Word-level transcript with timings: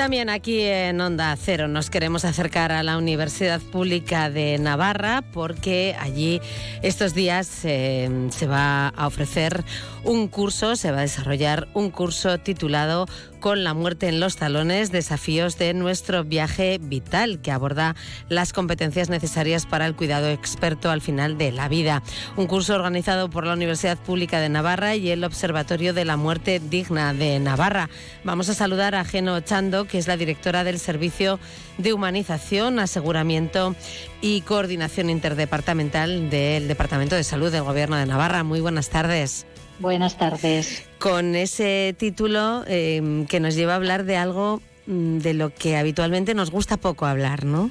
también 0.00 0.30
aquí 0.30 0.62
en 0.62 0.98
Onda 1.02 1.36
Cero. 1.36 1.68
Nos 1.68 1.90
queremos 1.90 2.24
acercar 2.24 2.72
a 2.72 2.82
la 2.82 2.96
Universidad 2.96 3.60
Pública 3.60 4.30
de 4.30 4.58
Navarra 4.58 5.22
porque 5.30 5.94
allí 6.00 6.40
estos 6.80 7.12
días 7.12 7.66
eh, 7.66 8.08
se 8.30 8.46
va 8.46 8.88
a 8.88 9.06
ofrecer 9.06 9.62
un 10.02 10.28
curso, 10.28 10.74
se 10.74 10.90
va 10.90 11.00
a 11.00 11.02
desarrollar 11.02 11.68
un 11.74 11.90
curso 11.90 12.38
titulado 12.38 13.08
Con 13.40 13.64
la 13.64 13.72
muerte 13.72 14.06
en 14.08 14.20
los 14.20 14.36
talones, 14.36 14.92
desafíos 14.92 15.56
de 15.56 15.72
nuestro 15.72 16.24
viaje 16.24 16.78
vital, 16.78 17.40
que 17.40 17.50
aborda 17.50 17.96
las 18.28 18.52
competencias 18.52 19.08
necesarias 19.08 19.64
para 19.64 19.86
el 19.86 19.96
cuidado 19.96 20.28
experto 20.28 20.90
al 20.90 21.00
final 21.00 21.38
de 21.38 21.50
la 21.50 21.66
vida. 21.66 22.02
Un 22.36 22.46
curso 22.46 22.74
organizado 22.74 23.30
por 23.30 23.46
la 23.46 23.54
Universidad 23.54 23.96
Pública 23.96 24.40
de 24.40 24.50
Navarra 24.50 24.94
y 24.94 25.08
el 25.08 25.24
Observatorio 25.24 25.94
de 25.94 26.04
la 26.04 26.18
Muerte 26.18 26.60
Digna 26.60 27.14
de 27.14 27.38
Navarra. 27.38 27.88
Vamos 28.24 28.50
a 28.50 28.54
saludar 28.54 28.94
a 28.94 29.06
Geno 29.06 29.40
Chando, 29.40 29.86
que 29.86 29.96
es 29.96 30.06
la 30.06 30.18
directora 30.18 30.62
del 30.62 30.78
Servicio 30.78 31.40
de 31.78 31.94
Humanización, 31.94 32.78
Aseguramiento 32.78 33.74
y 34.20 34.42
Coordinación 34.42 35.08
Interdepartamental 35.08 36.28
del 36.28 36.68
Departamento 36.68 37.16
de 37.16 37.24
Salud 37.24 37.50
del 37.50 37.62
Gobierno 37.62 37.96
de 37.96 38.04
Navarra. 38.04 38.44
Muy 38.44 38.60
buenas 38.60 38.90
tardes. 38.90 39.46
Buenas 39.80 40.18
tardes. 40.18 40.86
Con 40.98 41.34
ese 41.34 41.96
título 41.98 42.64
eh, 42.66 43.24
que 43.28 43.40
nos 43.40 43.54
lleva 43.54 43.72
a 43.72 43.76
hablar 43.76 44.04
de 44.04 44.18
algo 44.18 44.60
mm, 44.86 45.18
de 45.18 45.32
lo 45.32 45.54
que 45.54 45.78
habitualmente 45.78 46.34
nos 46.34 46.50
gusta 46.50 46.76
poco 46.76 47.06
hablar, 47.06 47.46
¿no? 47.46 47.70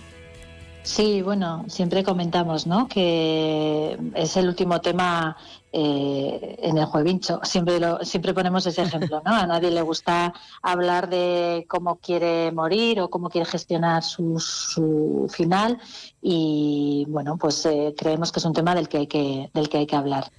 Sí, 0.81 1.21
bueno, 1.21 1.65
siempre 1.67 2.03
comentamos, 2.03 2.65
¿no? 2.65 2.87
Que 2.87 3.95
es 4.15 4.37
el 4.37 4.47
último 4.47 4.81
tema 4.81 5.37
eh, 5.71 6.57
en 6.63 6.79
el 6.79 6.85
juevincho. 6.85 7.41
Siempre 7.43 7.79
lo, 7.79 8.03
siempre 8.03 8.33
ponemos 8.33 8.65
ese 8.65 8.81
ejemplo, 8.81 9.21
¿no? 9.23 9.35
A 9.35 9.45
nadie 9.45 9.69
le 9.69 9.83
gusta 9.83 10.33
hablar 10.63 11.07
de 11.09 11.67
cómo 11.69 11.97
quiere 11.97 12.51
morir 12.51 13.01
o 13.01 13.09
cómo 13.11 13.29
quiere 13.29 13.45
gestionar 13.45 14.01
su, 14.01 14.39
su 14.39 15.27
final 15.29 15.77
y 16.23 17.05
bueno, 17.09 17.37
pues 17.37 17.63
eh, 17.67 17.93
creemos 17.95 18.31
que 18.31 18.39
es 18.39 18.45
un 18.45 18.53
tema 18.53 18.73
del 18.73 18.89
que 18.89 18.97
hay 18.97 19.07
que 19.07 19.51
del 19.53 19.69
que 19.69 19.77
hay 19.77 19.85
que 19.85 19.95
hablar. 19.95 20.31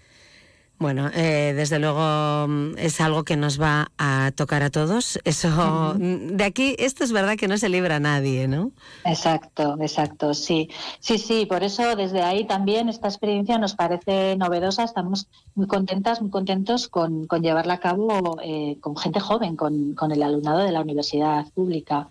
Bueno, 0.80 1.10
eh, 1.12 1.52
desde 1.54 1.78
luego 1.78 2.48
mm, 2.48 2.78
es 2.78 3.02
algo 3.02 3.22
que 3.22 3.36
nos 3.36 3.60
va 3.60 3.92
a 3.98 4.32
tocar 4.34 4.62
a 4.62 4.70
todos. 4.70 5.20
Eso, 5.24 5.94
mm, 5.98 6.38
de 6.38 6.44
aquí, 6.44 6.74
esto 6.78 7.04
es 7.04 7.12
verdad 7.12 7.36
que 7.36 7.48
no 7.48 7.58
se 7.58 7.68
libra 7.68 7.96
a 7.96 8.00
nadie, 8.00 8.48
¿no? 8.48 8.72
Exacto, 9.04 9.76
exacto, 9.78 10.32
sí. 10.32 10.70
Sí, 10.98 11.18
sí, 11.18 11.44
por 11.44 11.62
eso 11.64 11.96
desde 11.96 12.22
ahí 12.22 12.46
también 12.46 12.88
esta 12.88 13.08
experiencia 13.08 13.58
nos 13.58 13.74
parece 13.74 14.36
novedosa. 14.36 14.84
Estamos 14.84 15.28
muy 15.54 15.66
contentas, 15.66 16.22
muy 16.22 16.30
contentos 16.30 16.88
con, 16.88 17.26
con 17.26 17.42
llevarla 17.42 17.74
a 17.74 17.80
cabo 17.80 18.38
eh, 18.42 18.78
con 18.80 18.96
gente 18.96 19.20
joven, 19.20 19.56
con, 19.56 19.94
con 19.94 20.12
el 20.12 20.22
alumnado 20.22 20.60
de 20.60 20.72
la 20.72 20.80
universidad 20.80 21.44
pública. 21.52 22.08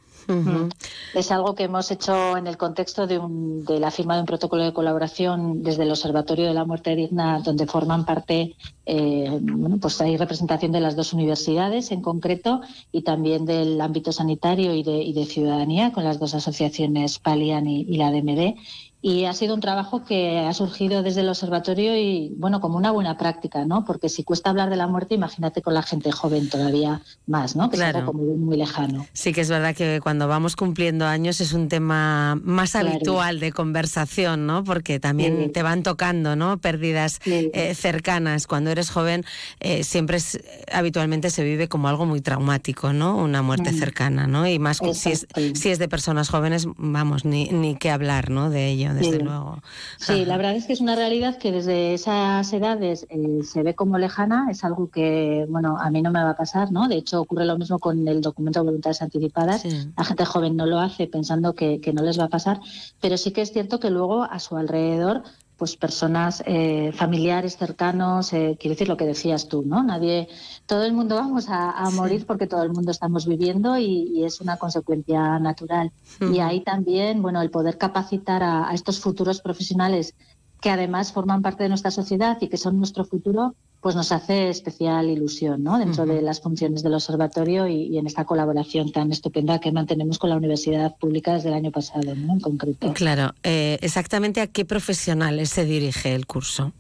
Es 1.14 1.32
algo 1.32 1.56
que 1.56 1.64
hemos 1.64 1.90
hecho 1.92 2.38
en 2.38 2.48
el 2.48 2.58
contexto 2.58 3.08
de, 3.08 3.20
de, 3.22 3.80
la 3.80 3.92
firma 3.92 4.16
de 4.16 4.22
un 4.22 4.26
protocolo 4.26 4.64
de 4.64 4.74
colaboración 4.74 5.64
desde 5.64 5.84
el 5.84 5.92
Observatorio 5.92 6.48
de 6.48 6.54
la 6.54 6.66
Muerte 6.66 6.96
Digna, 6.96 7.40
donde 7.40 7.66
forman 7.66 8.06
parte, 8.06 8.56
eh, 8.86 9.40
bueno, 9.42 9.78
pues 9.80 10.00
hay 10.02 10.18
representación 10.18 10.72
de 10.72 10.82
las 10.82 10.96
dos 10.96 11.14
universidades 11.14 11.92
en 11.92 12.02
concreto 12.02 12.62
y 12.92 13.02
también 13.02 13.46
del 13.46 13.80
ámbito 13.82 14.12
sanitario 14.12 14.74
y 14.74 14.84
de, 14.84 15.02
y 15.02 15.14
de 15.14 15.26
ciudadanía 15.26 15.92
con 15.94 16.04
las 16.04 16.20
dos 16.20 16.34
asociaciones 16.36 17.20
Palian 17.20 17.68
y, 17.68 17.82
y 17.82 17.98
la 17.98 18.12
DMD 18.12 18.56
y 19.02 19.26
ha 19.26 19.34
sido 19.34 19.56
un 19.56 19.62
trabajo 19.62 20.04
que 20.04 20.40
ha 20.40 20.54
surgido 20.54 21.04
desde 21.04 21.22
el 21.22 21.30
observatorio 21.30 21.96
y 21.96 22.34
bueno 22.36 22.60
como 22.60 22.78
una 22.78 22.92
buena 22.92 23.18
práctica 23.18 23.64
no 23.64 23.86
porque 23.86 24.10
si 24.10 24.26
cuesta 24.26 24.50
hablar 24.50 24.70
de 24.70 24.76
la 24.76 24.88
muerte 24.88 25.16
imagínate 25.16 25.62
con 25.62 25.74
la 25.74 25.84
gente 25.84 26.12
joven 26.12 26.50
todavía 26.50 27.02
más 27.26 27.56
no 27.56 27.70
que 27.70 27.78
claro. 27.78 28.06
como 28.06 28.24
muy 28.24 28.58
lejano. 28.58 29.08
Sí 29.14 29.32
que 29.32 29.42
es 29.42 29.50
verdad 29.50 29.74
que 29.74 30.02
cuando 30.02 30.28
vamos 30.28 30.58
cumpliendo 30.58 31.06
años 31.06 31.40
es 31.40 31.54
un 31.54 31.70
tema 31.70 32.38
más 32.44 32.72
claro. 32.72 32.90
habitual 32.90 33.40
de 33.40 33.54
conversación 33.54 34.46
no 34.46 34.66
porque 34.66 35.00
también 35.00 35.44
sí. 35.46 35.50
te 35.50 35.64
van 35.64 35.82
tocando 35.82 36.36
no 36.36 36.58
pérdidas 36.58 37.20
sí. 37.24 37.52
eh, 37.54 37.76
cercanas. 37.76 38.48
Cuando 38.48 38.70
eres 38.70 38.90
joven 38.90 39.24
eh, 39.62 39.86
siempre 39.86 40.18
es, 40.18 40.42
habitualmente 40.74 41.30
se 41.30 41.46
vive 41.46 41.70
como 41.70 41.88
algo 41.88 42.06
muy 42.06 42.20
traumático 42.20 42.92
no 42.92 43.16
una 43.16 43.42
muerte 43.44 43.72
mm. 43.72 43.80
cercana 43.80 44.28
no 44.28 44.46
y 44.46 44.60
más 44.60 44.82
si 44.94 45.12
es, 45.12 45.28
si 45.54 45.70
es 45.70 45.80
de 45.80 45.88
personas 45.88 46.28
jóvenes 46.28 46.68
vamos 46.76 47.24
ni 47.24 47.48
ni 47.50 47.76
que 47.76 47.92
hablar 47.92 48.30
no 48.30 48.50
de 48.50 48.68
ello 48.68 48.89
desde 48.94 49.18
sí. 49.18 49.24
luego. 49.24 49.62
Sí, 49.98 50.14
Ajá. 50.14 50.26
la 50.26 50.38
verdad 50.38 50.56
es 50.56 50.66
que 50.66 50.74
es 50.74 50.82
una 50.82 50.96
realidad 50.96 51.38
que 51.38 51.52
desde 51.52 51.94
esas 51.94 52.52
edades 52.54 53.06
eh, 53.10 53.40
se 53.44 53.64
ve 53.64 53.76
como 53.76 53.98
lejana, 53.98 54.48
es 54.50 54.64
algo 54.64 54.90
que, 54.90 55.46
bueno, 55.50 55.78
a 55.80 55.90
mí 55.90 56.02
no 56.02 56.12
me 56.12 56.24
va 56.24 56.32
a 56.32 56.38
pasar, 56.38 56.72
¿no? 56.72 56.88
De 56.88 56.96
hecho, 56.96 57.22
ocurre 57.22 57.46
lo 57.46 57.58
mismo 57.58 57.80
con 57.80 58.08
el 58.08 58.22
documento 58.22 58.60
de 58.60 58.66
voluntades 58.66 59.02
anticipadas. 59.02 59.62
Sí. 59.62 59.92
La 59.98 60.04
gente 60.04 60.26
joven 60.26 60.56
no 60.56 60.66
lo 60.66 60.80
hace 60.80 61.08
pensando 61.08 61.54
que, 61.54 61.82
que 61.82 61.94
no 61.94 62.04
les 62.04 62.20
va 62.20 62.26
a 62.26 62.30
pasar, 62.30 62.60
pero 63.02 63.18
sí 63.18 63.32
que 63.32 63.42
es 63.42 63.52
cierto 63.52 63.80
que 63.80 63.90
luego 63.90 64.24
a 64.24 64.40
su 64.40 64.58
alrededor 64.58 65.24
pues 65.60 65.76
personas 65.76 66.42
eh, 66.48 66.92
familiares 66.94 67.58
cercanos 67.58 68.34
eh, 68.34 68.58
quiero 68.60 68.74
decir 68.74 68.88
lo 68.88 68.98
que 68.98 69.06
decías 69.06 69.48
tú 69.48 69.64
no 69.64 69.84
nadie 69.84 70.28
todo 70.66 70.86
el 70.86 70.94
mundo 70.94 71.16
vamos 71.16 71.50
a, 71.50 71.72
a 71.72 71.90
morir 71.92 72.26
porque 72.26 72.48
todo 72.48 72.64
el 72.64 72.72
mundo 72.72 72.90
estamos 72.92 73.28
viviendo 73.28 73.78
y, 73.78 74.10
y 74.16 74.24
es 74.24 74.42
una 74.42 74.58
consecuencia 74.58 75.38
natural. 75.38 75.92
Mm. 76.20 76.34
y 76.34 76.40
ahí 76.40 76.62
también 76.62 77.22
bueno 77.22 77.42
el 77.42 77.52
poder 77.52 77.78
capacitar 77.78 78.42
a, 78.42 78.70
a 78.70 78.74
estos 78.74 79.00
futuros 79.00 79.42
profesionales 79.42 80.16
que 80.62 80.70
además 80.70 81.12
forman 81.14 81.42
parte 81.42 81.64
de 81.64 81.70
nuestra 81.70 81.92
sociedad 81.92 82.38
y 82.42 82.48
que 82.48 82.58
son 82.58 82.78
nuestro 82.78 83.06
futuro, 83.06 83.56
pues 83.82 83.96
nos 83.96 84.12
hace 84.12 84.50
especial 84.50 85.10
ilusión 85.10 85.64
¿no? 85.64 85.78
dentro 85.78 86.04
uh 86.04 86.08
-huh. 86.08 86.16
de 86.16 86.22
las 86.22 86.42
funciones 86.42 86.84
del 86.84 86.94
observatorio 86.94 87.68
y, 87.68 87.84
y, 87.84 87.98
en 87.98 88.08
esta 88.08 88.26
colaboración 88.26 88.92
tan 88.92 89.12
estupenda 89.12 89.60
que 89.60 89.72
mantenemos 89.72 90.20
con 90.20 90.30
la 90.30 90.36
Universidad 90.36 90.96
Pública 90.98 91.34
desde 91.34 91.50
el 91.50 91.56
año 91.56 91.72
pasado, 91.72 92.14
¿no? 92.16 92.34
en 92.34 92.40
concreto. 92.40 92.94
Claro, 92.94 93.34
eh, 93.44 93.78
exactamente 93.82 94.42
a 94.42 94.48
qué 94.48 94.66
profesionales 94.66 95.50
se 95.50 95.66
dirige 95.66 96.14
el 96.14 96.26
curso. 96.26 96.74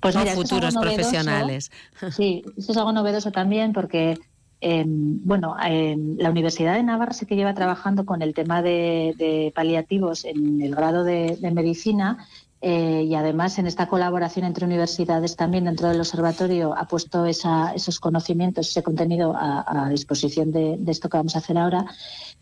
Pues 0.00 0.16
mira, 0.16 0.32
futuros 0.32 0.74
es 0.74 0.80
profesionales. 0.80 1.70
Sí, 2.10 2.42
esto 2.56 2.72
es 2.72 2.78
algo 2.78 2.92
novedoso 2.92 3.30
también 3.30 3.72
porque 3.72 4.18
eh, 4.62 4.84
bueno, 4.86 5.56
eh, 5.64 5.96
la 6.18 6.30
Universidad 6.30 6.74
de 6.74 6.82
Navarra 6.82 7.12
sí 7.12 7.26
que 7.26 7.36
lleva 7.36 7.54
trabajando 7.54 8.04
con 8.04 8.20
el 8.22 8.34
tema 8.34 8.60
de, 8.60 9.14
de 9.16 9.52
paliativos 9.54 10.24
en 10.24 10.60
el 10.60 10.74
grado 10.74 11.04
de, 11.04 11.38
de 11.40 11.50
medicina 11.50 12.26
eh, 12.62 13.06
y 13.08 13.14
además 13.14 13.58
en 13.58 13.66
esta 13.66 13.88
colaboración 13.88 14.44
entre 14.44 14.66
universidades 14.66 15.34
también 15.34 15.64
dentro 15.64 15.88
del 15.88 15.98
observatorio 15.98 16.76
ha 16.76 16.86
puesto 16.86 17.24
esa, 17.24 17.72
esos 17.72 17.98
conocimientos, 17.98 18.68
ese 18.68 18.82
contenido 18.82 19.34
a, 19.34 19.88
disposición 19.88 20.52
de, 20.52 20.78
esto 20.86 21.08
que 21.08 21.16
vamos 21.16 21.36
a 21.36 21.38
hacer 21.38 21.56
ahora, 21.56 21.86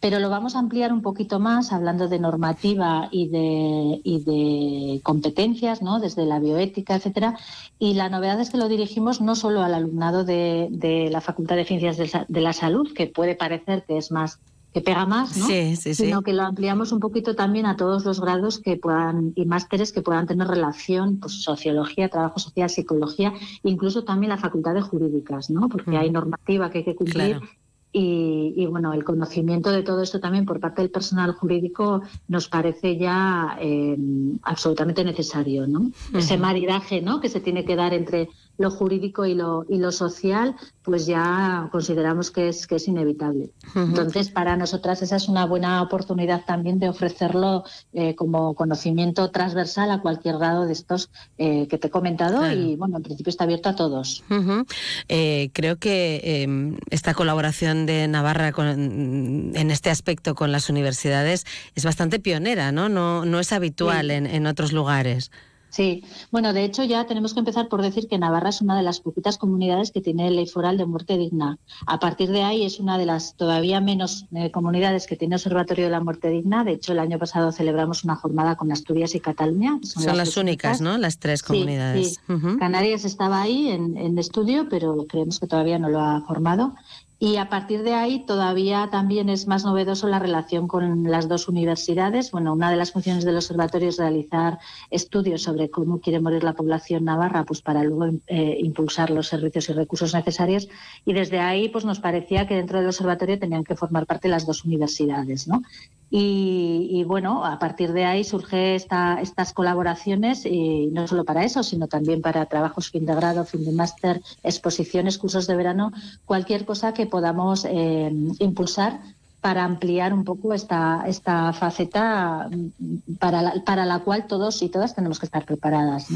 pero 0.01 0.19
lo 0.19 0.29
vamos 0.29 0.57
a 0.57 0.59
ampliar 0.59 0.93
un 0.93 1.03
poquito 1.03 1.39
más 1.39 1.73
hablando 1.73 2.09
de 2.09 2.19
normativa 2.19 3.09
y 3.13 3.29
de, 3.29 4.01
y 4.03 4.25
de 4.25 5.01
competencias, 5.03 5.83
¿no? 5.83 6.01
desde 6.01 6.27
la 6.27 6.41
bioética, 6.41 6.97
etcétera. 6.97 7.39
Y 7.79 7.95
la 7.95 8.09
novedad 8.09 8.41
es 8.41 8.51
que 8.51 8.57
lo 8.59 8.69
dirigimos 8.69 9.21
no 9.21 9.37
solo 9.37 9.63
al 9.63 9.75
alumnado 9.75 10.25
de, 10.25 10.67
de 10.71 11.11
la 11.11 11.21
Facultad 11.21 11.55
de 11.55 11.65
Ciencias 11.65 11.97
de, 11.97 12.11
de 12.27 12.41
la 12.41 12.53
Salud, 12.53 12.93
que 12.93 13.07
puede 13.07 13.37
parecer 13.37 13.85
que 13.87 13.99
es 13.99 14.11
más 14.11 14.41
que 14.73 14.81
pega 14.81 15.07
más, 15.07 15.37
¿no? 15.37 15.47
Sí, 15.47 15.77
sí, 15.77 15.95
sí. 15.95 16.07
Sino 16.07 16.23
que 16.23 16.33
lo 16.33 16.43
ampliamos 16.43 16.93
un 16.93 17.01
poquito 17.01 17.35
también 17.35 17.67
a 17.67 17.77
todos 17.77 18.05
los 18.05 18.21
grados 18.21 18.59
que 18.59 18.77
puedan 18.77 19.33
y 19.35 19.47
másteres 19.47 19.93
que 19.93 20.03
puedan 20.03 20.27
tener 20.27 20.47
relación, 20.47 21.19
pues 21.19 21.43
sociología, 21.43 22.09
trabajo 22.09 22.39
social, 22.39 22.69
psicología, 22.69 23.33
incluso 23.63 24.05
también 24.05 24.31
la 24.31 24.39
facultad 24.39 24.75
de 24.75 24.83
jurídicas, 24.83 25.51
¿no? 25.51 25.69
Porque 25.69 25.93
mm. 25.93 25.97
hay 25.97 26.11
normativa 26.11 26.71
que 26.71 26.79
hay 26.79 26.85
que 26.85 26.95
cumplir. 26.95 27.39
Claro. 27.39 27.47
Y, 27.91 28.53
y, 28.55 28.67
bueno, 28.67 28.93
el 28.93 29.03
conocimiento 29.03 29.71
de 29.71 29.83
todo 29.83 30.03
esto 30.03 30.21
también 30.21 30.45
por 30.45 30.61
parte 30.61 30.83
del 30.83 30.91
personal 30.91 31.33
jurídico 31.33 32.03
nos 32.29 32.47
parece 32.47 32.99
ya 32.99 33.57
eh, 33.63 33.97
absolutamente 34.43 35.03
necesario, 35.05 35.67
¿no? 35.67 35.81
Uh 35.81 35.93
-huh. 36.13 36.19
Ese 36.19 36.37
maridaje, 36.37 37.01
¿no? 37.01 37.19
Que 37.19 37.31
se 37.31 37.41
tiene 37.41 37.65
que 37.65 37.77
dar 37.77 37.95
entre 37.95 38.29
lo 38.59 38.71
jurídico 38.73 39.25
y 39.25 39.35
lo, 39.35 39.65
y 39.69 39.79
lo 39.79 39.93
social, 39.93 40.57
pues 40.83 41.07
ya 41.07 41.69
consideramos 41.71 42.31
que 42.33 42.49
es, 42.49 42.67
que 42.67 42.77
es 42.77 42.89
inevitable. 42.89 43.51
Uh 43.75 43.79
-huh. 43.79 43.85
Entonces, 43.89 44.31
para 44.31 44.57
nosotras 44.57 45.01
esa 45.01 45.17
es 45.17 45.29
una 45.29 45.47
buena 45.47 45.81
oportunidad 45.81 46.45
también 46.45 46.81
de 46.81 46.89
ofrecerlo 46.89 47.65
eh, 47.93 48.17
como 48.17 48.55
conocimiento 48.55 49.31
transversal 49.31 49.91
a 49.93 50.01
cualquier 50.01 50.39
grado 50.39 50.67
de 50.67 50.73
estos 50.73 51.11
eh, 51.39 51.69
que 51.69 51.79
te 51.79 51.87
he 51.87 51.91
comentado 51.91 52.39
claro. 52.39 52.59
y, 52.59 52.75
bueno, 52.77 52.97
en 52.97 53.05
principio 53.05 53.31
está 53.31 53.45
abierto 53.45 53.69
a 53.69 53.77
todos. 53.77 54.25
Uh 54.29 54.35
-huh. 54.35 54.67
eh, 55.09 55.51
creo 55.53 55.77
que 55.77 56.43
em, 56.43 56.79
esta 56.91 57.15
colaboración 57.15 57.87
de 57.87 58.09
Navarra 58.09 58.51
con, 58.51 58.67
en 58.67 59.71
este 59.71 59.91
aspecto 59.91 60.35
con 60.35 60.51
las 60.51 60.69
universidades 60.69 61.47
es 61.77 61.85
bastante 61.85 62.19
pionera, 62.19 62.73
¿no? 62.73 62.89
No, 62.89 63.25
no 63.25 63.39
es 63.39 63.53
habitual 63.53 64.09
sí. 64.09 64.15
en, 64.15 64.27
en 64.27 64.47
otros 64.47 64.73
lugares. 64.73 65.31
Sí, 65.71 66.05
bueno, 66.31 66.53
de 66.53 66.65
hecho 66.65 66.83
ya 66.85 67.07
tenemos 67.07 67.35
que 67.35 67.41
empezar 67.41 67.69
por 67.69 67.83
decir 67.83 68.09
que 68.09 68.19
Navarra 68.19 68.49
es 68.49 68.61
una 68.63 68.77
de 68.77 68.83
las 68.83 69.01
poquitas 69.01 69.39
comunidades 69.39 69.91
que 69.91 70.01
tiene 70.01 70.31
ley 70.31 70.47
foral 70.47 70.79
de 70.79 70.87
muerte 70.87 71.19
digna. 71.19 71.59
A 71.87 71.99
partir 72.01 72.31
de 72.31 72.43
ahí 72.43 72.65
es 72.65 72.81
una 72.81 72.99
de 72.99 73.07
las 73.07 73.35
todavía 73.37 73.81
menos 73.81 74.27
eh, 74.35 74.51
comunidades 74.51 75.07
que 75.07 75.17
tiene 75.17 75.37
Observatorio 75.37 75.85
de 75.85 75.91
la 75.91 76.01
Muerte 76.01 76.31
Digna. 76.31 76.65
De 76.65 76.73
hecho, 76.73 76.93
el 76.93 76.99
año 76.99 77.19
pasado 77.19 77.53
celebramos 77.53 78.05
una 78.05 78.17
jornada 78.17 78.57
con 78.57 78.73
Asturias 78.73 79.15
y 79.15 79.21
Cataluña. 79.21 79.79
Son, 79.83 80.03
son 80.03 80.17
las, 80.17 80.29
las 80.29 80.37
únicas, 80.37 80.81
¿no? 80.81 80.97
Las 80.99 81.19
tres 81.19 81.43
comunidades. 81.43 82.09
Sí, 82.09 82.15
sí. 82.15 82.33
Uh 82.33 82.37
-huh. 82.37 82.59
Canarias 82.59 83.05
estaba 83.05 83.43
ahí 83.43 83.69
en, 83.69 83.97
en, 83.97 84.19
estudio, 84.19 84.69
pero 84.69 85.05
creemos 85.09 85.39
que 85.39 85.47
todavía 85.47 85.79
no 85.79 85.89
lo 85.89 86.01
ha 86.01 86.23
formado. 86.23 86.75
Y 87.21 87.37
a 87.37 87.49
partir 87.49 87.83
de 87.83 87.95
ahí 87.95 88.25
todavía 88.25 88.91
también 88.93 89.29
es 89.29 89.49
más 89.49 89.65
novedoso 89.65 90.07
la 90.07 90.21
relación 90.21 90.69
con 90.69 91.03
las 91.03 91.27
dos 91.27 91.49
universidades. 91.49 92.31
Bueno, 92.31 92.53
una 92.53 92.71
de 92.71 92.77
las 92.77 92.93
funciones 92.93 93.25
del 93.25 93.35
observatorio 93.35 93.89
es 93.89 93.99
realizar 93.99 94.61
estudios 94.91 95.43
sobre 95.43 95.69
cómo 95.69 95.99
quiere 95.99 96.21
morir 96.21 96.45
la 96.45 96.53
población 96.53 97.05
navarra, 97.05 97.45
pues 97.45 97.61
para 97.61 97.83
luego 97.83 98.17
eh, 98.29 98.59
impulsar 98.61 99.11
los 99.11 99.27
servicios 99.27 99.69
y 99.69 99.73
recursos 99.73 100.15
necesarios. 100.15 100.69
Y 101.05 101.13
desde 101.13 101.41
ahí, 101.41 101.69
pues 101.69 101.85
nos 101.85 101.99
parecía 101.99 102.47
que 102.47 102.55
dentro 102.55 102.79
del 102.79 102.87
observatorio 102.87 103.37
tenían 103.37 103.65
que 103.65 103.75
formar 103.75 104.07
parte 104.07 104.29
las 104.29 104.47
dos 104.47 104.65
universidades, 104.65 105.49
¿no? 105.49 105.63
Y, 106.11 107.05
bueno, 107.05 107.45
a 107.45 107.59
partir 107.59 107.93
de 107.93 108.07
ahí 108.07 108.25
surge 108.25 108.75
esta, 108.75 109.21
estas 109.21 109.53
colaboraciones, 109.53 110.47
y 110.47 110.87
no 110.87 111.07
solo 111.07 111.25
para 111.25 111.45
eso, 111.45 111.63
sino 111.63 111.87
también 111.87 112.23
para 112.23 112.47
trabajos 112.47 112.91
fin 112.91 113.05
de 113.05 113.15
grado, 113.15 113.45
fin 113.45 113.65
de 113.65 113.73
máster, 113.73 114.23
exposiciones, 114.43 115.19
cursos 115.19 115.47
de 115.47 115.57
verano, 115.57 115.93
cualquier 116.25 116.65
cosa 116.65 116.95
que 116.95 117.07
podamos 117.07 117.67
eh, 117.67 118.11
impulsar 118.39 119.01
para 119.41 119.65
ampliar 119.65 120.13
un 120.13 120.25
poco 120.25 120.53
esta, 120.53 121.05
esta 121.07 121.53
faceta 121.53 122.49
mm, 122.51 123.15
para 123.19 123.43
la, 123.43 123.55
para 123.65 123.87
la 123.87 124.01
cual 124.01 124.27
todos 124.27 124.63
y 124.63 124.69
todas 124.69 124.95
tenemos 124.95 125.21
que 125.21 125.27
estar 125.27 125.45
preparadas. 125.45 126.07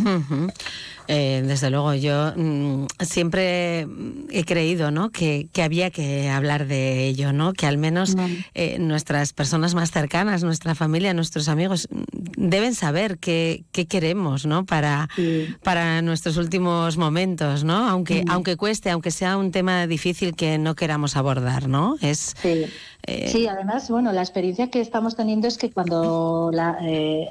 Eh, 1.08 1.42
desde 1.44 1.70
luego, 1.70 1.94
yo 1.94 2.32
mm, 2.36 2.86
siempre 3.00 3.86
he 4.30 4.44
creído 4.44 4.90
¿no? 4.90 5.10
que, 5.10 5.48
había 5.62 5.90
que 5.90 6.30
hablar 6.30 6.66
de 6.66 7.06
ello, 7.06 7.32
¿no? 7.32 7.52
que 7.52 7.66
al 7.66 7.76
menos 7.76 8.16
eh, 8.54 8.78
nuestras 8.78 9.32
personas 9.32 9.74
más 9.74 9.90
cercanas, 9.90 10.44
nuestra 10.44 10.74
familia, 10.74 11.12
nuestros 11.12 11.48
amigos, 11.48 11.88
mm, 11.90 12.02
deben 12.36 12.74
saber 12.74 13.18
qué, 13.18 13.64
qué 13.72 13.86
queremos 13.86 14.46
¿no? 14.46 14.64
para, 14.64 15.08
para 15.62 16.02
nuestros 16.02 16.36
últimos 16.36 16.96
momentos, 16.96 17.64
¿no? 17.64 17.88
aunque, 17.88 18.24
aunque 18.28 18.56
cueste, 18.56 18.90
aunque 18.90 19.10
sea 19.10 19.36
un 19.36 19.50
tema 19.50 19.86
difícil 19.86 20.34
que 20.34 20.58
no 20.58 20.74
queramos 20.74 21.16
abordar. 21.16 21.68
¿no? 21.68 21.96
Es, 22.00 22.34
eh, 23.06 23.28
sí. 23.28 23.48
además, 23.48 23.90
bueno, 23.90 24.12
la 24.12 24.20
experiencia 24.20 24.70
que 24.70 24.80
estamos 24.80 25.16
teniendo 25.16 25.48
es 25.48 25.58
que 25.58 25.70
cuando 25.70 26.50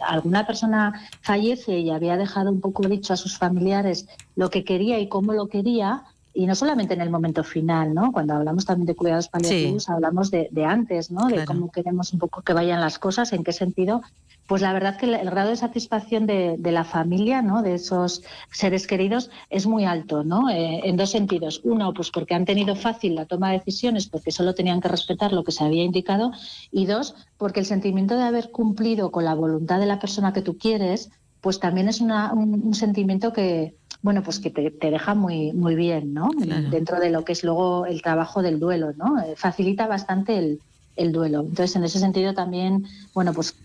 alguna 0.08 0.46
persona 0.46 1.08
fallece 1.22 1.80
y 1.80 1.90
había 1.90 2.18
dejado 2.18 2.52
un 2.52 2.62
poco 2.62 2.88
dicho 2.88 3.14
a 3.14 3.18
sus 3.18 3.38
familiares, 3.38 4.08
lo 4.36 4.50
que 4.50 4.64
quería 4.64 5.00
y 5.00 5.08
cómo 5.08 5.34
lo 5.34 5.48
quería, 5.48 6.04
y 6.34 6.46
no 6.46 6.56
solamente 6.56 6.94
en 6.94 7.02
el 7.02 7.10
momento 7.10 7.44
final, 7.44 7.94
¿no? 7.94 8.12
Cuando 8.12 8.34
hablamos 8.36 8.66
también 8.66 8.86
de 8.86 8.96
cuidados 8.96 9.28
paliativos, 9.28 9.90
hablamos 9.90 10.32
de, 10.32 10.50
antes, 10.66 11.12
¿no? 11.12 11.28
De 11.28 11.46
cómo 11.46 11.72
queremos 11.72 12.14
un 12.14 12.20
poco 12.20 12.42
que 12.42 12.54
vayan 12.54 12.80
las 12.80 13.00
cosas, 13.00 13.34
en 13.34 13.44
qué 13.44 13.52
sentido. 13.52 14.02
Pues 14.48 14.62
la 14.62 14.74
verdad 14.74 14.98
que 14.98 15.06
el, 15.06 15.30
grado 15.30 15.50
de 15.50 15.56
satisfacción 15.56 16.26
de, 16.26 16.58
la 16.72 16.84
familia, 16.86 17.42
¿no? 17.42 17.62
De 17.62 17.76
esos 17.76 18.24
seres 18.52 18.88
queridos 18.88 19.30
es 19.50 19.68
muy 19.68 19.86
alto, 19.86 20.24
¿no? 20.24 20.50
Eh, 20.50 20.82
en 20.86 20.96
dos 20.96 21.12
sentidos. 21.12 21.62
Uno, 21.64 21.94
pues 21.94 22.12
porque 22.12 22.34
han 22.34 22.46
tenido 22.46 22.76
fácil 22.76 23.16
la 23.16 23.26
toma 23.26 23.52
de 23.52 23.60
decisiones, 23.60 24.08
porque 24.08 24.32
solo 24.32 24.56
tenían 24.56 24.80
que 24.80 24.88
respetar 24.88 25.34
lo 25.34 25.44
que 25.44 25.52
se 25.52 25.64
había 25.64 25.84
indicado. 25.84 26.32
Y 26.72 26.86
dos, 26.86 27.16
porque 27.38 27.60
el 27.60 27.66
sentimiento 27.66 28.16
de 28.16 28.24
haber 28.24 28.52
cumplido 28.52 29.12
con 29.12 29.26
la 29.26 29.36
voluntad 29.36 29.80
de 29.80 29.86
la 29.86 30.00
persona 30.00 30.32
que 30.32 30.42
tú 30.42 30.58
quieres, 30.58 31.12
pues 31.42 31.60
también 31.60 31.90
es 31.90 32.00
un, 32.00 32.74
sentimiento 32.74 33.34
que, 33.34 33.76
bueno, 34.02 34.24
pues 34.24 34.40
que 34.40 34.50
te, 34.50 34.72
deja 34.72 35.14
muy, 35.14 35.54
muy 35.54 35.76
bien, 35.76 36.14
¿no? 36.14 36.30
Dentro 36.72 37.00
de 37.00 37.10
lo 37.10 37.24
que 37.24 37.34
es 37.34 37.44
luego 37.44 37.86
el 37.86 38.02
trabajo 38.02 38.42
del 38.42 38.60
duelo, 38.60 38.94
¿no? 38.94 39.22
Eh, 39.22 39.36
facilita 39.36 39.88
bastante 39.88 40.38
el, 40.38 40.60
el 40.96 41.12
duelo. 41.12 41.42
Entonces, 41.42 41.76
en 41.76 41.84
ese 41.84 42.00
sentido 42.00 42.34
también, 42.34 42.88
bueno, 43.14 43.34
pues 43.34 43.56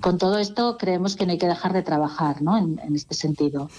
con 0.00 0.18
todo 0.18 0.38
esto 0.38 0.76
creemos 0.78 1.16
que 1.16 1.26
no 1.26 1.32
hay 1.32 1.38
que 1.38 1.46
dejar 1.46 1.72
de 1.72 1.82
trabajar, 1.82 2.42
¿no? 2.42 2.56
En, 2.56 2.78
este 2.94 3.14
sentido. 3.14 3.70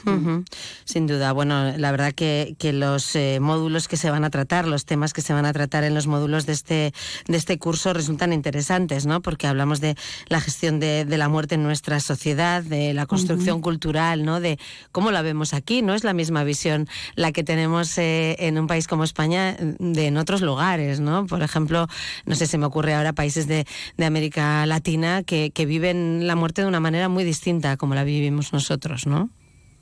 Sin 0.86 1.08
duda. 1.08 1.32
Bueno, 1.34 1.78
la 1.78 1.92
verdad 1.92 2.14
que, 2.14 2.56
que 2.58 2.74
los 2.74 3.16
eh, 3.16 3.40
módulos 3.40 3.88
que 3.88 3.98
se 3.98 4.10
van 4.10 4.24
a 4.24 4.30
tratar, 4.30 4.68
los 4.68 4.86
temas 4.86 5.14
que 5.14 5.22
se 5.22 5.34
van 5.34 5.46
a 5.46 5.54
tratar 5.54 5.84
en 5.84 5.94
los 5.94 6.08
módulos 6.08 6.46
de 6.46 6.54
este, 6.54 6.94
de 7.28 7.38
este 7.38 7.58
curso 7.58 7.94
resultan 7.94 8.34
interesantes, 8.34 9.06
¿no? 9.06 9.22
Porque 9.22 9.48
hablamos 9.48 9.82
de 9.82 9.96
la 10.28 10.40
gestión 10.40 10.80
de, 10.80 11.06
de 11.06 11.18
la 11.18 11.28
muerte 11.30 11.56
en 11.56 11.64
nuestra 11.64 12.00
sociedad, 12.00 12.64
de 12.64 12.94
la 12.94 13.06
construcción 13.06 13.62
cultural, 13.62 14.26
¿no? 14.26 14.40
De 14.40 14.60
cómo 14.92 15.12
la 15.12 15.22
vemos 15.22 15.54
aquí. 15.54 15.82
No 15.82 15.94
es 15.94 16.04
la 16.04 16.14
misma 16.14 16.44
visión 16.44 16.88
la 17.16 17.32
que 17.32 17.44
tenemos 17.44 17.98
eh, 17.98 18.36
en 18.40 18.58
un 18.58 18.68
país 18.68 18.88
como 18.88 19.04
España 19.04 19.58
de 19.80 20.08
en 20.08 20.18
otros 20.18 20.42
lugares, 20.42 21.00
¿no? 21.00 21.26
Por 21.26 21.42
ejemplo, 21.42 21.88
no 22.26 22.36
sé, 22.36 22.48
se 22.48 22.58
me 22.58 22.66
ocurre 22.66 22.79
ocurre 22.80 22.94
ahora 22.94 23.12
países 23.12 23.46
de, 23.46 23.66
de 23.98 24.06
América 24.06 24.66
Latina 24.66 25.24
que, 25.24 25.52
que, 25.52 25.66
viven 25.66 26.28
la 26.28 26.38
muerte 26.38 26.62
de 26.62 26.68
una 26.70 26.80
manera 26.80 27.10
muy 27.10 27.26
distinta 27.26 27.76
como 27.76 27.94
la 27.94 28.06
vivimos 28.06 28.54
nosotros, 28.54 29.06
¿no? 29.06 29.30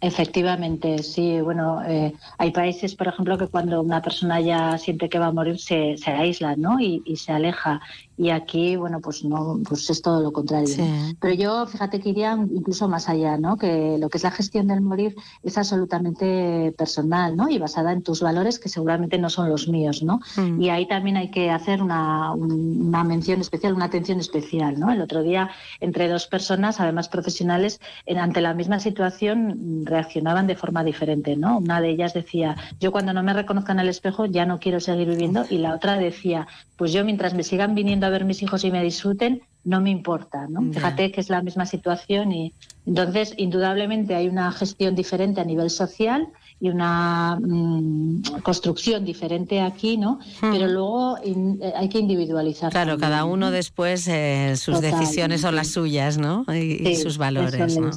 Efectivamente, 0.02 1.04
sí. 1.04 1.40
Bueno, 1.42 1.84
eh, 1.88 2.14
hay 2.40 2.52
países, 2.52 2.96
por 2.96 3.08
ejemplo, 3.08 3.38
que 3.38 3.48
cuando 3.48 3.82
una 3.82 4.02
persona 4.02 4.42
ya 4.42 4.80
siente 4.80 5.10
que 5.10 5.20
va 5.20 5.28
a 5.28 5.32
morir 5.32 5.60
se, 5.60 5.96
se 5.98 6.10
aísla, 6.10 6.56
¿no? 6.56 6.80
Y, 6.80 7.04
y, 7.06 7.18
se 7.18 7.32
aleja. 7.32 7.82
Y 8.18 8.32
aquí, 8.32 8.76
bueno, 8.76 9.00
pues 9.00 9.24
no, 9.24 9.60
pues 9.68 9.90
es 9.92 10.02
todo 10.02 10.24
lo 10.24 10.32
contrario. 10.34 10.76
Pero 11.20 11.34
yo, 11.36 11.68
fíjate 11.68 12.00
que 12.00 12.10
iría 12.10 12.34
incluso 12.34 12.88
más 12.88 13.10
allá, 13.10 13.38
¿no? 13.38 13.58
Que 13.58 13.98
lo 14.00 14.10
que 14.10 14.18
es 14.18 14.24
la 14.24 14.32
gestión 14.32 14.68
del 14.68 14.82
morir 14.82 15.16
es 15.44 15.56
absolutamente 15.56 16.74
personal, 16.76 17.38
¿no? 17.38 17.48
Y 17.48 17.60
basada 17.60 17.92
en 17.92 18.02
tus 18.02 18.22
valores 18.22 18.58
que 18.58 18.70
seguramente 18.70 19.20
no 19.20 19.30
son 19.30 19.50
los 19.50 19.68
míos, 19.68 20.02
¿no? 20.02 20.20
Mm. 20.36 20.60
Y 20.60 20.70
ahí 20.70 20.88
también 20.88 21.16
hay 21.18 21.30
que 21.30 21.52
hacer 21.52 21.82
una, 21.84 22.34
una 22.34 23.04
mención 23.04 23.40
especial, 23.40 23.74
una 23.74 23.86
atención 23.86 24.20
especial, 24.20 24.80
¿no? 24.80 24.92
El 24.92 25.02
otro 25.02 25.22
día, 25.22 25.52
entre 25.80 26.08
dos 26.08 26.26
personas, 26.26 26.80
además 26.80 27.10
profesionales, 27.10 27.80
en, 28.08 28.18
ante 28.18 28.42
la 28.42 28.56
misma 28.56 28.80
situación 28.80 29.86
reaccionaban 29.86 30.48
de 30.48 30.56
forma 30.56 30.84
diferente, 30.84 31.36
¿no? 31.36 31.60
Una 31.60 31.82
de 31.82 31.90
ellas 31.90 32.16
decía, 32.16 32.56
yo 32.80 32.92
cuando 32.92 33.14
no 33.14 33.22
me 33.22 33.34
reconozcan 33.34 33.80
al 33.80 33.90
espejo 33.90 34.26
ya 34.26 34.48
no 34.48 34.60
quiero 34.60 34.80
seguir 34.80 35.08
viviendo, 35.08 35.46
y 35.48 35.60
la 35.60 35.76
otra 35.76 35.98
decía, 35.98 36.48
pues 36.78 36.92
yo 36.92 37.06
mientras 37.06 37.34
me 37.36 37.44
sigan 37.44 37.76
viniendo 37.76 38.07
a 38.08 38.12
ver 38.12 38.26
mis 38.26 38.42
hijos 38.42 38.64
y 38.64 38.72
me 38.72 38.84
disfruten, 38.84 39.42
no 39.64 39.82
me 39.82 39.90
importa, 39.90 40.48
¿no? 40.48 40.62
Fíjate 40.72 41.12
que 41.12 41.22
es 41.22 41.30
la 41.30 41.42
misma 41.42 41.66
situación 41.66 42.32
y 42.32 42.54
entonces 42.86 43.34
indudablemente 43.38 44.16
hay 44.16 44.28
una 44.30 44.52
gestión 44.52 44.96
diferente 44.96 45.42
a 45.42 45.44
nivel 45.44 45.70
social 45.70 46.28
y 46.60 46.70
una 46.70 47.38
mm, 47.40 48.42
construcción 48.42 49.06
diferente 49.06 49.62
aquí, 49.62 49.98
¿no? 49.98 50.20
Hmm. 50.42 50.52
Pero 50.52 50.68
luego 50.68 51.18
eh, 51.24 51.74
hay 51.76 51.88
que 51.90 52.00
individualizar. 52.00 52.72
Claro, 52.72 52.98
cada 52.98 53.26
uno 53.26 53.52
después 53.52 54.08
eh, 54.08 54.56
sus 54.58 54.82
decisiones 54.82 55.42
son 55.42 55.56
las 55.56 55.68
suyas, 55.68 56.18
¿no? 56.18 56.46
Y, 56.54 56.96
sus 56.96 57.18
valores, 57.18 57.78
¿no? 57.78 57.92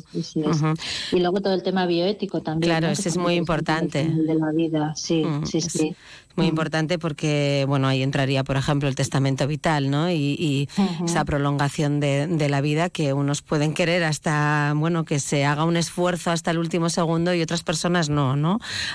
Y 1.12 1.20
luego 1.20 1.40
todo 1.40 1.54
el 1.54 1.62
tema 1.62 1.86
bioético 1.86 2.42
también. 2.42 2.70
Claro, 2.70 2.88
ese 2.88 3.08
es 3.08 3.16
muy 3.16 3.34
importante. 3.34 4.04
De 4.04 4.34
la 4.34 4.50
vida, 4.52 4.92
sí, 4.94 5.24
hmm, 5.24 5.46
sí, 5.46 5.60
sí 5.62 5.96
muy 6.36 6.46
mm. 6.46 6.48
importante 6.48 6.98
porque, 6.98 7.64
bueno, 7.66 7.88
ahí 7.88 8.02
entraría, 8.02 8.44
por 8.44 8.56
ejemplo, 8.56 8.88
el 8.88 8.94
testamento 8.94 9.46
vital, 9.46 9.90
¿no? 9.90 10.10
Y, 10.10 10.68
esa 11.04 11.24
prolongación 11.24 12.00
de, 12.00 12.48
la 12.48 12.60
vida 12.60 12.88
que 12.90 13.12
unos 13.12 13.42
pueden 13.42 13.74
querer 13.74 14.02
hasta, 14.04 14.72
bueno, 14.76 15.04
que 15.04 15.20
se 15.20 15.44
haga 15.44 15.64
un 15.64 15.76
esfuerzo 15.76 16.30
hasta 16.30 16.50
el 16.50 16.58
último 16.58 16.88
segundo 16.88 17.34
y 17.34 17.42
otras 17.42 17.62
personas 17.62 18.08
no, 18.08 18.36
¿no? 18.36 18.49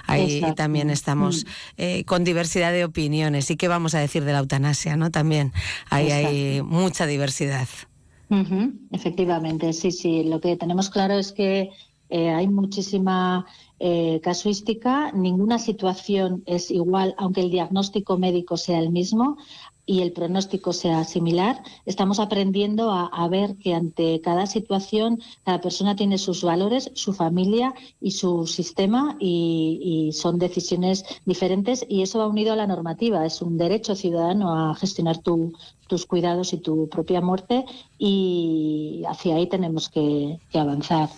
Ahí 0.07 0.41
también 0.55 0.89
estamos 0.89 1.45
mm. 1.45 1.49
eh, 1.77 2.03
con 2.05 2.23
diversidad 2.23 2.71
de 2.71 2.85
opiniones. 2.85 3.49
¿Y 3.51 3.55
qué 3.55 3.67
vamos 3.67 3.95
a 3.95 3.99
decir 3.99 4.23
de 4.25 4.33
la 4.33 4.39
eutanasia, 4.39 4.97
no? 4.97 5.11
También 5.11 5.53
ahí 5.89 6.11
hay 6.11 6.61
mucha 6.61 7.05
diversidad. 7.05 7.67
Efectivamente, 8.91 9.71
sí, 9.73 9.91
sí. 9.91 10.23
Lo 10.23 10.41
que 10.41 10.57
tenemos 10.57 10.89
claro 10.89 11.13
es 11.13 11.31
que 11.31 11.71
eh, 12.09 12.29
hay 12.29 12.47
muchísima 12.47 13.45
eh, 13.79 14.19
casuística, 14.23 15.11
ninguna 15.11 15.59
situación 15.59 16.43
es 16.45 16.71
igual, 16.71 17.15
aunque 17.17 17.41
el 17.41 17.51
diagnóstico 17.51 18.17
médico 18.17 18.57
sea 18.57 18.79
el 18.79 18.89
mismo 18.91 19.37
y 19.85 20.01
el 20.01 20.11
pronóstico 20.11 20.73
sea 20.73 21.03
similar, 21.03 21.61
estamos 21.85 22.19
aprendiendo 22.19 22.91
a, 22.91 23.27
ver 23.27 23.55
que 23.57 23.73
ante 23.73 24.21
cada 24.21 24.45
situación 24.45 25.19
cada 25.43 25.61
persona 25.61 25.95
tiene 25.95 26.17
sus 26.17 26.43
valores, 26.43 26.91
su 26.93 27.13
familia 27.13 27.73
y 27.99 28.11
su 28.11 28.45
sistema 28.47 29.17
y, 29.19 30.11
son 30.13 30.37
decisiones 30.39 31.03
diferentes 31.25 31.85
y 31.87 32.01
eso 32.01 32.19
va 32.19 32.27
unido 32.27 32.53
a 32.53 32.55
la 32.55 32.67
normativa. 32.67 33.25
Es 33.25 33.41
un 33.41 33.57
derecho 33.57 33.95
ciudadano 33.95 34.53
a 34.53 34.75
gestionar 34.75 35.19
tus 35.87 36.05
cuidados 36.05 36.53
y 36.53 36.57
tu 36.57 36.89
propia 36.89 37.21
muerte 37.21 37.65
y 37.97 39.03
hacia 39.07 39.35
ahí 39.35 39.47
tenemos 39.47 39.89
que, 39.89 40.39
avanzar. 40.53 41.09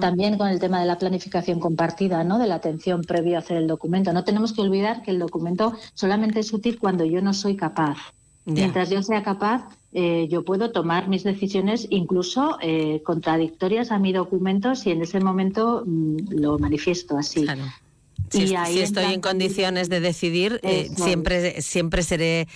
También 0.00 0.38
con 0.38 0.48
el 0.48 0.58
tema 0.58 0.80
de 0.80 0.86
la 0.86 0.98
planificación 0.98 1.60
compartida, 1.60 2.24
¿no? 2.24 2.38
de 2.38 2.46
la 2.46 2.56
atención 2.56 3.02
previa 3.02 3.36
a 3.36 3.40
hacer 3.40 3.58
el 3.58 3.66
documento. 3.66 4.12
No 4.12 4.24
tenemos 4.24 4.52
que 4.52 4.62
olvidar 4.62 5.02
que 5.02 5.10
el 5.10 5.18
documento 5.18 5.74
solamente 5.94 6.40
es 6.40 6.52
útil 6.52 6.78
cuando 6.78 7.04
yo 7.04 7.20
no 7.22 7.34
soy 7.34 7.56
capaz. 7.56 7.98
Mientras 8.44 8.90
yo 8.90 9.02
sea 9.02 9.24
capaz, 9.24 9.64
eh, 9.92 10.28
yo 10.30 10.44
puedo 10.44 10.70
tomar 10.70 11.08
mis 11.08 11.24
decisiones 11.24 11.88
incluso 11.90 12.58
eh, 12.60 13.02
contradictorias 13.02 13.90
a 13.90 13.98
mi 13.98 14.12
documento 14.12 14.76
si 14.76 14.92
en 14.92 15.02
ese 15.02 15.18
momento 15.18 15.82
mm, 15.84 16.16
lo 16.30 16.56
manifiesto 16.58 17.18
así. 17.18 17.44
Si, 18.30 18.54
estoy 18.80 19.12
en 19.12 19.20
condiciones 19.20 19.88
de 19.88 20.00
decidir, 20.00 20.60
eh, 20.62 20.88
siempre, 20.96 21.62
siempre 21.62 22.02
seré, 22.02 22.48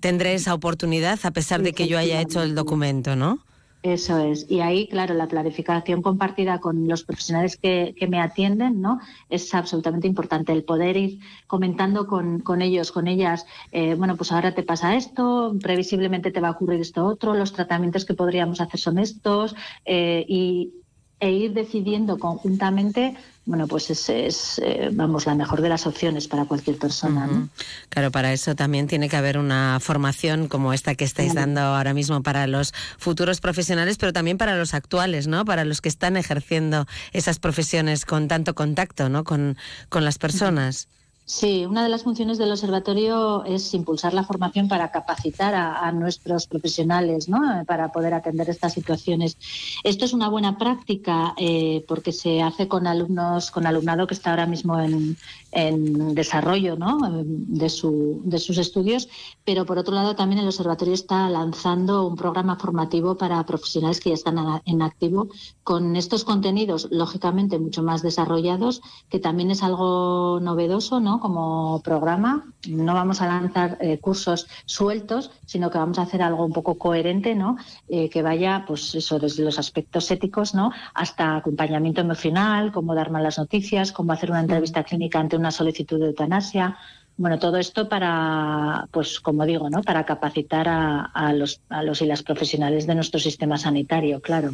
tendré 0.00 0.34
esa 0.34 0.54
oportunidad 0.54 1.18
a 1.22 1.30
pesar 1.30 1.62
de 1.62 1.72
que 1.72 1.86
yo 1.86 1.98
haya 1.98 2.20
hecho 2.20 2.42
el 2.42 2.54
documento, 2.54 3.16
¿no? 3.16 3.40
Eso 3.82 4.18
es. 4.18 4.44
Y 4.50 4.60
ahí, 4.60 4.88
claro, 4.88 5.14
la 5.14 5.26
planificación 5.26 6.02
compartida 6.02 6.60
con 6.60 6.86
los 6.86 7.02
profesionales 7.02 7.56
que, 7.56 7.94
me 8.10 8.20
atienden, 8.20 8.82
¿no? 8.82 9.00
Es 9.30 9.54
absolutamente 9.54 10.06
importante 10.06 10.52
el 10.52 10.64
poder 10.64 10.98
ir 10.98 11.20
comentando 11.46 12.06
con, 12.06 12.40
con 12.40 12.60
ellos, 12.60 12.92
con 12.92 13.08
ellas, 13.08 13.46
eh, 13.72 13.94
bueno, 13.94 14.16
pues 14.16 14.32
ahora 14.32 14.54
te 14.54 14.62
pasa 14.62 14.96
esto, 14.96 15.56
previsiblemente 15.62 16.30
te 16.30 16.40
va 16.40 16.48
a 16.48 16.52
ocurrir 16.52 16.80
esto 16.80 17.06
otro, 17.06 17.32
los 17.34 17.54
tratamientos 17.54 18.04
que 18.04 18.12
podríamos 18.12 18.60
hacer 18.60 18.78
son 18.78 18.98
estos, 18.98 19.56
eh, 19.86 20.26
y, 20.28 20.74
e 21.20 21.30
ir 21.30 21.52
decidiendo 21.52 22.18
conjuntamente 22.18 23.16
bueno, 23.50 23.66
pues 23.66 23.90
es, 23.90 24.08
es 24.08 24.60
eh, 24.62 24.90
vamos, 24.92 25.26
la 25.26 25.34
mejor 25.34 25.60
de 25.60 25.68
las 25.68 25.84
opciones 25.84 26.28
para 26.28 26.44
cualquier 26.44 26.78
persona. 26.78 27.48
Claro, 27.88 28.12
para 28.12 28.32
eso 28.32 28.54
también 28.54 28.86
tiene 28.86 29.08
que 29.08 29.16
haber 29.16 29.38
una 29.38 29.78
formación 29.80 30.46
como 30.46 30.72
esta 30.72 30.94
que 30.94 31.04
estáis 31.04 31.34
dando 31.34 31.60
ahora 31.60 31.92
mismo 31.92 32.22
para 32.22 32.46
los 32.46 32.72
futuros 32.96 33.40
profesionales, 33.40 33.96
pero 33.98 34.12
también 34.12 34.38
para 34.38 34.56
los 34.56 34.72
actuales, 34.72 35.26
¿no? 35.26 35.44
Para 35.44 35.64
los 35.64 35.80
que 35.80 35.88
están 35.88 36.16
ejerciendo 36.16 36.86
esas 37.12 37.40
profesiones 37.40 38.04
con 38.04 38.28
tanto 38.28 38.54
contacto, 38.54 39.08
¿no? 39.08 39.24
Con, 39.24 39.56
con 39.88 40.04
las 40.04 40.18
personas. 40.18 40.88
Sí, 41.30 41.64
una 41.64 41.84
de 41.84 41.88
las 41.88 42.02
funciones 42.02 42.38
del 42.38 42.50
observatorio 42.50 43.44
es 43.44 43.72
impulsar 43.72 44.14
la 44.14 44.24
formación 44.24 44.66
para 44.66 44.90
capacitar 44.90 45.54
a, 45.54 45.92
nuestros 45.92 46.48
profesionales 46.48 47.28
¿no? 47.28 47.38
para 47.66 47.92
poder 47.92 48.14
atender 48.14 48.50
estas 48.50 48.72
situaciones. 48.72 49.38
Esto 49.84 50.06
es 50.06 50.12
una 50.12 50.28
buena 50.28 50.58
práctica 50.58 51.34
eh, 51.36 51.84
porque 51.86 52.10
se 52.10 52.42
hace 52.42 52.66
con 52.66 52.88
alumnos, 52.88 53.52
con 53.52 53.64
alumnado 53.64 54.08
que 54.08 54.14
está 54.14 54.30
ahora 54.30 54.46
mismo 54.46 54.80
en, 54.80 55.16
en 55.52 56.16
desarrollo 56.16 56.74
¿no? 56.74 56.98
de, 57.22 57.68
su, 57.68 58.22
de 58.24 58.40
sus 58.40 58.58
estudios, 58.58 59.08
pero 59.44 59.64
por 59.66 59.78
otro 59.78 59.94
lado 59.94 60.16
también 60.16 60.40
el 60.40 60.48
observatorio 60.48 60.94
está 60.94 61.28
lanzando 61.28 62.08
un 62.08 62.16
programa 62.16 62.56
formativo 62.56 63.16
para 63.16 63.46
profesionales 63.46 64.00
que 64.00 64.10
ya 64.10 64.14
están 64.16 64.36
en 64.64 64.82
activo 64.82 65.28
con 65.62 65.94
estos 65.94 66.24
contenidos, 66.24 66.88
lógicamente 66.90 67.60
mucho 67.60 67.84
más 67.84 68.02
desarrollados, 68.02 68.82
que 69.08 69.20
también 69.20 69.52
es 69.52 69.62
algo 69.62 70.40
novedoso 70.42 70.98
¿no? 70.98 71.19
Como 71.20 71.80
programa. 71.82 72.44
No 72.68 72.94
vamos 72.94 73.20
a 73.20 73.26
lanzar 73.26 73.78
eh, 73.80 73.98
cursos 73.98 74.48
sueltos, 74.64 75.30
sino 75.46 75.70
que 75.70 75.78
vamos 75.78 75.98
a 75.98 76.02
hacer 76.02 76.22
algo 76.22 76.44
un 76.44 76.52
poco 76.52 76.76
coherente, 76.76 77.34
¿no? 77.34 77.56
Eh, 77.88 78.08
que 78.10 78.22
vaya, 78.22 78.64
pues 78.66 78.94
eso, 78.94 79.18
desde 79.18 79.44
los 79.44 79.58
aspectos 79.58 80.10
éticos, 80.10 80.54
¿no? 80.54 80.72
hasta 80.94 81.36
acompañamiento 81.36 82.00
emocional, 82.00 82.72
cómo 82.72 82.94
dar 82.94 83.10
malas 83.10 83.38
noticias, 83.38 83.92
cómo 83.92 84.12
hacer 84.12 84.30
una 84.30 84.40
entrevista 84.40 84.84
clínica 84.84 85.18
ante 85.18 85.36
una 85.36 85.50
solicitud 85.50 85.98
de 85.98 86.06
eutanasia. 86.06 86.76
Bueno, 87.16 87.38
todo 87.38 87.58
esto 87.58 87.88
para, 87.88 88.88
pues 88.90 89.20
como 89.20 89.44
digo, 89.44 89.68
¿no? 89.68 89.82
Para 89.82 90.06
capacitar 90.06 90.68
a, 90.68 91.32
los, 91.34 91.60
a 91.68 91.82
los 91.82 92.00
y 92.00 92.06
las 92.06 92.22
profesionales 92.22 92.86
de 92.86 92.94
nuestro 92.94 93.20
sistema 93.20 93.58
sanitario, 93.58 94.20
claro. 94.20 94.52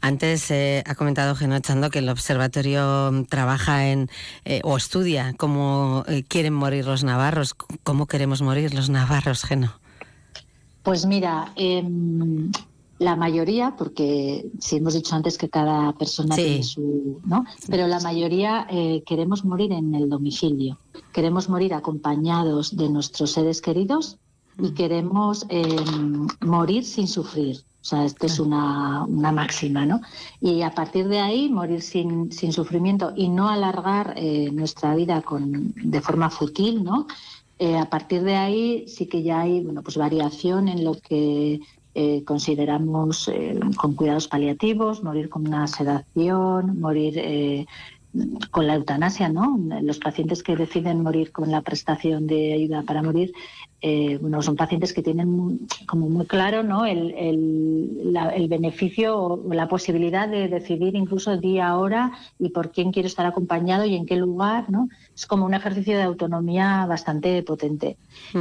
Antes 0.00 0.50
eh, 0.50 0.82
ha 0.86 0.94
comentado 0.94 1.34
Geno 1.34 1.58
Chando 1.60 1.90
que 1.90 1.98
el 1.98 2.08
observatorio 2.08 3.26
trabaja 3.28 3.88
en 3.88 4.08
eh, 4.46 4.60
o 4.64 4.76
estudia 4.78 5.34
cómo 5.36 6.04
eh, 6.08 6.24
quieren 6.26 6.54
morir 6.54 6.86
los 6.86 7.04
navarros. 7.04 7.54
¿Cómo 7.82 8.06
queremos 8.06 8.40
morir 8.40 8.74
los 8.74 8.88
navarros, 8.88 9.42
Geno? 9.42 9.78
Pues 10.82 11.04
mira, 11.04 11.52
em, 11.56 12.50
la 12.98 13.16
mayoría, 13.16 13.74
porque 13.76 14.46
si 14.58 14.76
hemos 14.76 14.94
dicho 14.94 15.14
antes 15.14 15.36
que 15.36 15.48
cada 15.48 15.92
persona 15.92 16.34
tiene 16.34 16.62
su, 16.62 17.20
¿no? 17.26 17.44
Pero 17.68 17.86
la 17.86 18.00
mayoría 18.00 18.66
eh, 18.70 19.02
queremos 19.04 19.44
morir 19.44 19.72
en 19.72 19.94
el 19.94 20.08
domicilio, 20.08 20.78
queremos 21.12 21.48
morir 21.48 21.74
acompañados 21.74 22.76
de 22.76 22.88
nuestros 22.88 23.32
seres 23.32 23.60
queridos 23.60 24.18
y 24.58 24.70
mm. 24.70 24.74
queremos 24.74 25.46
em, 25.48 26.26
morir 26.40 26.84
sin 26.84 27.06
sufrir. 27.06 27.58
O 27.82 27.88
sea, 27.88 28.04
esta 28.04 28.26
es 28.26 28.40
una, 28.40 29.04
una, 29.04 29.30
máxima, 29.30 29.86
¿no? 29.86 30.00
Y 30.40 30.62
a 30.62 30.74
partir 30.74 31.06
de 31.06 31.20
ahí, 31.20 31.48
morir 31.48 31.82
sin, 31.82 32.32
sin 32.32 32.52
sufrimiento 32.52 33.12
y 33.14 33.28
no 33.28 33.48
alargar 33.48 34.14
eh, 34.16 34.50
nuestra 34.52 34.96
vida 34.96 35.22
con, 35.22 35.72
de 35.76 36.00
forma 36.00 36.28
fútil, 36.28 36.82
¿no? 36.82 37.06
Eh, 37.58 37.78
a 37.78 37.88
partir 37.88 38.22
de 38.22 38.34
ahí 38.34 38.84
sí 38.88 39.06
que 39.06 39.22
ya 39.22 39.40
hay 39.42 39.60
bueno, 39.60 39.82
pues 39.82 39.96
variación 39.96 40.68
en 40.68 40.84
lo 40.84 40.94
que 40.94 41.60
eh, 41.98 42.24
consideramos 42.24 43.26
eh, 43.28 43.58
con 43.78 43.94
cuidados 43.94 44.28
paliativos, 44.28 45.02
morir 45.02 45.30
con 45.30 45.46
una 45.46 45.66
sedación, 45.66 46.78
morir 46.78 47.14
eh, 47.16 47.64
con 48.50 48.66
la 48.66 48.74
eutanasia, 48.74 49.30
¿no? 49.30 49.58
Los 49.80 49.98
pacientes 49.98 50.42
que 50.42 50.56
deciden 50.56 51.02
morir 51.02 51.32
con 51.32 51.50
la 51.50 51.62
prestación 51.62 52.26
de 52.26 52.52
ayuda 52.52 52.82
para 52.82 53.02
morir, 53.02 53.32
bueno, 54.20 54.42
son 54.42 54.56
pacientes 54.56 54.92
que 54.92 55.02
tienen 55.02 55.60
como 55.86 56.08
muy 56.08 56.26
claro, 56.26 56.62
¿no? 56.62 56.86
El, 56.86 57.14
el, 57.14 58.48
beneficio 58.48 59.18
o 59.18 59.52
la 59.52 59.68
posibilidad 59.68 60.28
de 60.28 60.48
decidir 60.48 60.94
incluso 60.94 61.36
día, 61.36 61.76
hora 61.76 62.12
y 62.38 62.50
por 62.50 62.70
quién 62.70 62.92
quiero 62.92 63.08
estar 63.08 63.26
acompañado 63.26 63.84
y 63.84 63.96
en 63.96 64.06
qué 64.06 64.16
lugar, 64.16 64.70
¿no? 64.70 64.88
Es 65.14 65.26
como 65.26 65.44
un 65.44 65.54
ejercicio 65.54 65.96
de 65.96 66.04
autonomía 66.04 66.86
bastante 66.86 67.42
potente. 67.42 67.96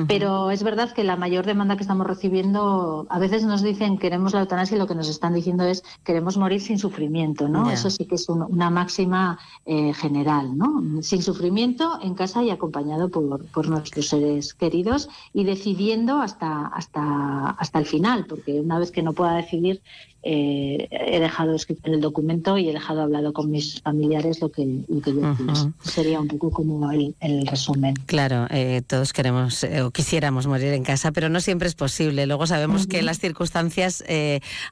Pero 0.08 0.52
es 0.52 0.64
verdad 0.64 0.94
que 0.94 1.04
la 1.04 1.16
mayor 1.16 1.46
demanda 1.46 1.76
que 1.76 1.82
estamos 1.82 2.06
recibiendo, 2.06 3.08
a 3.10 3.20
veces 3.20 3.44
nos 3.44 3.62
dicen 3.62 3.98
queremos 3.98 4.34
la 4.34 4.42
eutanasia 4.42 4.76
y 4.76 4.80
lo 4.80 4.88
que 4.88 4.96
nos 4.96 5.10
están 5.10 5.34
diciendo 5.34 5.64
es 5.64 5.84
queremos 6.04 6.38
morir 6.38 6.62
sin 6.62 6.78
sufrimiento, 6.78 7.48
¿no? 7.48 7.70
Eso 7.72 7.90
sí 7.90 8.06
que 8.06 8.16
es 8.16 8.30
una 8.30 8.70
máxima 8.70 9.40
eh, 9.66 9.94
general, 9.94 10.58
¿no? 10.58 11.02
Sin 11.02 11.24
sufrimiento, 11.24 12.00
en 12.02 12.14
casa 12.14 12.44
y 12.44 12.52
acompañado 12.52 13.10
por, 13.10 13.46
por 13.48 13.68
nuestros 13.68 14.08
seres 14.08 14.54
queridos 14.54 15.10
y 15.36 15.44
decidiendo 15.44 16.22
hasta, 16.22 16.68
hasta, 16.68 17.50
hasta 17.50 17.80
el 17.80 17.86
final, 17.86 18.26
porque 18.26 18.62
una 18.62 18.80
vez 18.80 18.90
que 18.90 19.04
no 19.04 19.12
pueda 19.12 19.36
decidir, 19.36 19.82
eh, 20.28 20.88
he 20.90 21.20
dejado 21.20 21.54
escrito 21.54 21.82
en 21.86 21.94
el 21.94 22.02
documento 22.02 22.58
y 22.58 22.68
he 22.68 22.74
dejado 22.74 23.04
hablado 23.04 23.32
con 23.32 23.52
mis 23.52 23.80
familiares 23.82 24.42
lo 24.42 24.50
que, 24.50 24.84
lo 24.88 25.00
que 25.00 25.14
yo 25.14 25.36
Sería 25.84 26.20
un 26.20 26.28
poco 26.28 26.50
como 26.50 26.90
el, 26.92 27.14
resumen. 27.46 27.94
Claro, 28.08 28.48
eh, 28.50 28.82
todos 28.88 29.14
queremos 29.14 29.64
eh, 29.64 29.84
o 29.84 29.92
quisiéramos 29.92 30.48
morir 30.48 30.74
en 30.74 30.84
casa, 30.84 31.12
pero 31.12 31.30
no 31.30 31.40
siempre 31.42 31.68
es 31.68 31.76
posible. 31.76 32.26
Luego 32.26 32.48
sabemos 32.48 32.88
que 32.88 33.04
las 33.04 33.20
circunstancias 33.20 34.04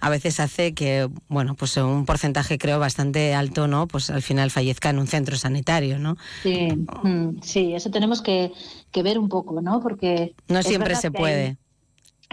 a 0.01 0.09
veces 0.09 0.39
hace 0.39 0.73
que, 0.73 1.07
bueno, 1.27 1.53
pues 1.53 1.77
un 1.77 2.05
porcentaje 2.05 2.57
creo 2.57 2.79
bastante 2.79 3.35
alto, 3.35 3.67
¿no? 3.67 3.87
Pues 3.87 4.09
al 4.09 4.23
final 4.23 4.49
fallezca 4.49 4.89
en 4.89 4.97
un 4.97 5.05
centro 5.05 5.37
sanitario, 5.37 5.99
¿no? 5.99 6.17
Sí, 6.41 6.69
mm, 7.03 7.41
sí 7.43 7.75
eso 7.75 7.91
tenemos 7.91 8.23
que, 8.23 8.51
ver 9.03 9.19
un 9.19 9.29
poco, 9.29 9.61
¿no? 9.61 9.81
Porque... 9.81 10.33
No 10.47 10.63
siempre 10.63 10.95
se 10.95 11.11
puede. 11.11 11.57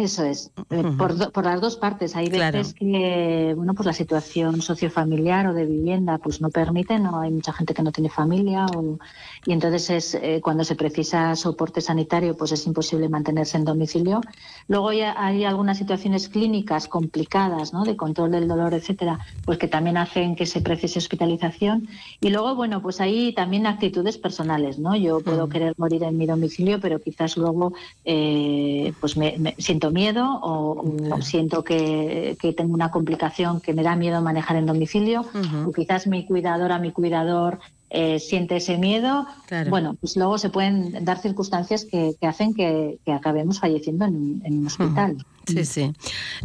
Eso 0.00 0.25
es, 0.25 0.50
eh, 0.71 0.83
por, 0.97 1.30
por, 1.30 1.45
las 1.45 1.61
dos 1.61 1.76
partes. 1.76 2.16
Hay 2.16 2.30
veces 2.30 2.73
que, 2.73 3.52
bueno, 3.54 3.75
pues 3.75 3.85
la 3.85 3.92
situación 3.92 4.62
sociofamiliar 4.62 5.47
o 5.49 5.52
de 5.52 5.66
vivienda 5.66 6.16
pues 6.16 6.40
no 6.40 6.49
permite, 6.49 6.99
no 6.99 7.21
hay 7.21 7.30
mucha 7.30 7.52
gente 7.52 7.75
que 7.75 7.83
no 7.83 7.92
tiene 7.92 8.09
familia 8.09 8.64
o, 8.75 8.99
y 9.45 9.52
entonces 9.52 9.90
es 9.90 10.14
eh, 10.14 10.40
cuando 10.42 10.64
se 10.64 10.75
precisa 10.75 11.37
soporte 11.37 11.83
sanitario 11.83 12.35
pues 12.35 12.52
es 12.52 12.66
imposible 12.66 13.11
mantenerse 13.11 13.59
en 13.59 13.66
domicilio. 13.66 14.23
Luego 14.69 14.90
ya 14.95 15.14
hay 15.23 15.45
algunas 15.45 15.76
situaciones 15.76 16.30
clínicas 16.30 16.88
complicadas, 16.88 17.75
¿no? 17.75 17.85
De 17.85 17.95
control 17.95 18.30
del 18.30 18.49
dolor, 18.49 18.73
etcétera, 18.73 19.19
pues 19.45 19.59
que 19.59 19.69
también 19.69 19.99
hacen 19.99 20.35
que 20.35 20.47
se 20.47 20.62
precise 20.62 20.99
hospitalización. 20.99 21.88
Y 22.23 22.30
luego, 22.30 22.54
bueno, 22.54 22.80
pues 22.80 23.02
hay 23.02 23.35
también 23.35 23.66
actitudes 23.66 24.16
personales, 24.16 24.78
¿no? 24.78 24.97
Yo 24.97 25.21
puedo 25.21 25.50
querer 25.50 25.75
morir 25.76 26.04
en 26.04 26.16
mi 26.16 26.25
domicilio, 26.25 26.80
pero 26.80 27.00
quizás 27.00 27.37
luego 27.37 27.75
eh, 28.07 28.95
pues 28.99 29.19
me 29.19 29.54
siento 29.59 29.89
miedo 29.90 30.40
o, 30.42 31.20
siento 31.20 31.64
que, 31.64 32.37
tengo 32.56 32.75
una 32.75 32.90
complicación 32.90 33.61
que 33.61 33.73
me 33.75 33.82
da 33.82 33.97
miedo 33.97 34.20
manejar 34.23 34.56
en 34.56 34.66
domicilio, 34.66 35.25
o 35.66 35.73
quizás 35.73 36.06
mi 36.06 36.26
cuidadora, 36.26 36.78
mi 36.78 36.92
cuidador 36.92 37.61
eh, 37.90 38.20
siente 38.20 38.56
ese 38.56 38.78
miedo, 38.78 39.26
bueno, 39.68 39.97
pues 40.00 40.16
luego 40.16 40.38
se 40.38 40.49
pueden 40.49 41.04
dar 41.04 41.18
circunstancias 41.18 41.85
que, 41.85 42.14
hacen 42.23 42.54
que, 42.54 42.99
acabemos 43.12 43.59
falleciendo 43.59 44.04
en, 44.04 44.42
un 44.44 44.66
hospital. 44.66 45.16
Sí, 45.50 45.64
sí. 45.64 45.92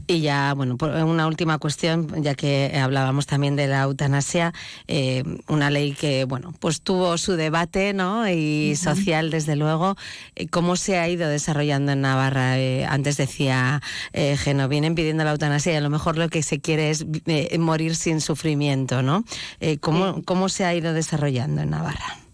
Y 0.07 0.21
ya, 0.21 0.53
bueno, 0.53 0.77
una 1.05 1.27
última 1.27 1.57
cuestión, 1.57 2.23
ya 2.23 2.35
que 2.35 2.77
hablábamos 2.81 3.25
también 3.25 3.55
de 3.55 3.67
la 3.67 3.83
eutanasia, 3.83 4.53
eh, 4.87 5.23
una 5.47 5.69
ley 5.69 5.93
que, 5.93 6.25
bueno, 6.25 6.53
pues 6.59 6.81
tuvo 6.81 7.17
su 7.17 7.33
debate, 7.33 7.93
¿no? 7.93 8.29
Y 8.29 8.75
social, 8.75 9.29
desde 9.31 9.55
luego. 9.55 9.95
Eh, 10.35 10.47
¿Cómo 10.47 10.75
se 10.75 10.97
ha 10.97 11.07
ido 11.09 11.29
desarrollando 11.29 11.91
en 11.91 12.01
Navarra? 12.01 12.57
Eh, 12.57 12.85
antes 12.85 13.17
decía 13.17 13.81
Geno, 14.13 14.67
vienen 14.67 14.95
pidiendo 14.95 15.23
la 15.23 15.31
eutanasia 15.31 15.73
y 15.73 15.75
a 15.75 15.81
lo 15.81 15.89
mejor 15.89 16.17
lo 16.17 16.29
que 16.29 16.43
se 16.43 16.59
quiere 16.59 16.89
es 16.89 17.05
morir 17.59 17.95
sin 17.95 18.21
sufrimiento, 18.21 19.01
¿no? 19.01 19.23
¿cómo, 19.79 20.21
¿Cómo 20.23 20.49
se 20.49 20.65
ha 20.65 20.73
ido 20.73 20.93
desarrollando 20.93 21.61
en 21.61 21.69
Navarra? 21.69 22.25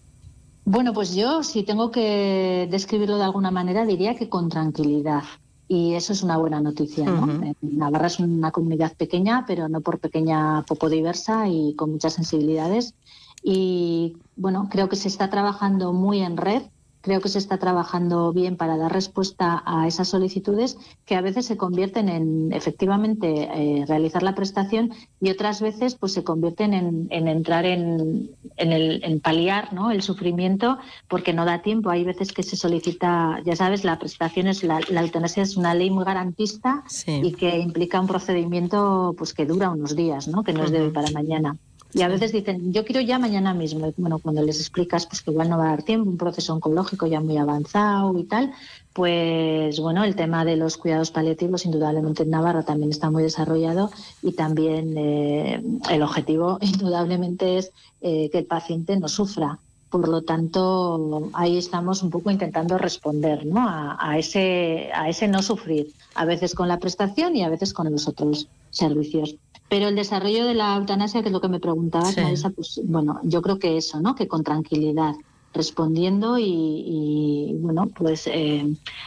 Bueno, 0.64 0.92
pues 0.92 1.14
yo, 1.14 1.42
si 1.42 1.64
tengo 1.64 1.90
que 1.90 2.68
describirlo 2.70 3.18
de 3.18 3.24
alguna 3.24 3.50
manera, 3.50 3.84
diría 3.84 4.14
que 4.14 4.28
con 4.28 4.48
tranquilidad 4.48 5.24
y 5.72 5.94
eso 5.94 6.12
es 6.12 6.22
una 6.22 6.36
buena 6.36 6.60
noticia. 6.60 7.06
¿no? 7.06 7.26
Navarra 7.62 8.08
es 8.08 8.18
una 8.18 8.50
comunidad 8.50 8.94
pequeña, 8.94 9.44
pero 9.46 9.70
no 9.70 9.80
por 9.80 10.00
pequeña 10.00 10.64
poco 10.68 10.90
diversa 10.90 11.48
y 11.48 11.74
con 11.76 11.92
muchas 11.92 12.12
sensibilidades. 12.12 12.94
Y 13.42 14.18
bueno, 14.36 14.68
creo 14.70 14.90
que 14.90 14.96
se 14.96 15.08
está 15.08 15.30
trabajando 15.30 15.94
muy 15.94 16.20
en 16.20 16.36
red 16.36 16.64
creo 17.02 17.20
que 17.20 17.28
se 17.28 17.38
está 17.38 17.58
trabajando 17.58 18.32
bien 18.32 18.56
para 18.56 18.76
dar 18.78 18.92
respuesta 18.92 19.62
a 19.66 19.86
esas 19.86 20.08
solicitudes 20.08 20.78
que 21.04 21.16
a 21.16 21.20
veces 21.20 21.44
se 21.46 21.56
convierten 21.56 22.08
en 22.08 22.52
efectivamente 22.52 23.48
eh, 23.52 23.84
realizar 23.86 24.22
la 24.22 24.34
prestación 24.34 24.92
y 25.20 25.30
otras 25.30 25.60
veces 25.60 25.96
pues 25.96 26.12
se 26.12 26.24
convierten 26.24 26.72
en, 26.72 27.08
entrar 27.28 27.66
en, 27.66 28.30
el, 28.56 29.04
en 29.04 29.20
paliar 29.20 29.72
¿no? 29.72 29.90
el 29.90 30.02
sufrimiento 30.02 30.78
porque 31.08 31.32
no 31.32 31.44
da 31.44 31.60
tiempo. 31.60 31.90
Hay 31.90 32.04
veces 32.04 32.32
que 32.32 32.42
se 32.42 32.56
solicita, 32.56 33.40
ya 33.44 33.56
sabes, 33.56 33.84
la 33.84 33.98
prestación 33.98 34.46
es 34.46 34.62
la, 34.62 34.80
la 34.88 35.02
eutanasia 35.02 35.42
es 35.42 35.56
una 35.56 35.74
ley 35.74 35.90
muy 35.90 36.04
garantista 36.04 36.84
y 37.06 37.32
que 37.32 37.58
implica 37.58 38.00
un 38.00 38.06
procedimiento 38.06 39.14
pues 39.18 39.34
que 39.34 39.44
dura 39.44 39.70
unos 39.70 39.96
días, 39.96 40.28
¿no? 40.28 40.44
que 40.44 40.52
no 40.52 40.64
es 40.64 40.70
de 40.70 40.82
hoy 40.82 40.90
para 40.90 41.10
mañana. 41.10 41.56
Y 41.94 42.00
a 42.02 42.08
veces 42.08 42.32
dicen, 42.32 42.72
yo 42.72 42.84
quiero 42.84 43.02
ya 43.02 43.18
mañana 43.18 43.52
mismo. 43.52 43.92
bueno, 43.98 44.18
cuando 44.18 44.42
les 44.42 44.58
explicas 44.58 45.06
pues 45.06 45.20
que 45.20 45.30
igual 45.30 45.50
no 45.50 45.58
va 45.58 45.66
a 45.66 45.70
dar 45.70 45.82
tiempo, 45.82 46.08
un 46.08 46.16
proceso 46.16 46.54
oncológico 46.54 47.06
ya 47.06 47.20
muy 47.20 47.36
avanzado 47.36 48.18
y 48.18 48.24
tal, 48.24 48.52
pues 48.94 49.78
bueno, 49.78 50.02
el 50.04 50.16
tema 50.16 50.44
de 50.44 50.56
los 50.56 50.78
cuidados 50.78 51.10
paliativos 51.10 51.66
indudablemente 51.66 52.22
en 52.22 52.30
Navarra 52.30 52.62
también 52.62 52.90
está 52.90 53.10
muy 53.10 53.22
desarrollado 53.22 53.90
y 54.22 54.32
también 54.32 54.94
eh, 54.96 55.62
el 55.90 56.02
objetivo 56.02 56.58
indudablemente 56.62 57.58
es 57.58 57.72
eh, 58.00 58.30
que 58.30 58.38
el 58.38 58.46
paciente 58.46 58.98
no 58.98 59.08
sufra. 59.08 59.58
Por 59.90 60.08
lo 60.08 60.22
tanto, 60.22 61.28
ahí 61.34 61.58
estamos 61.58 62.02
un 62.02 62.08
poco 62.08 62.30
intentando 62.30 62.78
responder 62.78 63.44
¿no? 63.44 63.66
a, 63.68 64.16
ese, 64.16 64.88
a 64.94 65.10
ese 65.10 65.28
no 65.28 65.42
sufrir, 65.42 65.92
a 66.14 66.24
veces 66.24 66.54
con 66.54 66.66
la 66.68 66.78
prestación 66.78 67.36
y 67.36 67.44
a 67.44 67.50
veces 67.50 67.74
con 67.74 67.92
los 67.92 68.08
otros 68.08 68.48
servicios. 68.70 69.36
Pero 69.72 69.88
el 69.88 69.96
desarrollo 69.96 70.44
de 70.44 70.52
la 70.52 70.76
eutanasia, 70.76 71.22
que 71.22 71.28
es 71.28 71.32
lo 71.32 71.40
que 71.40 71.48
me 71.48 71.58
preguntabas, 71.58 72.18
Marisa, 72.18 72.50
pues 72.50 72.78
bueno, 72.84 73.20
yo 73.22 73.40
creo 73.40 73.58
que 73.58 73.78
eso, 73.78 74.00
¿no? 74.00 74.14
Que 74.14 74.28
con 74.28 74.44
tranquilidad, 74.44 75.14
respondiendo 75.54 76.36
y, 76.38 77.56
bueno, 77.58 77.88
pues 77.96 78.26
eh, 78.26 78.66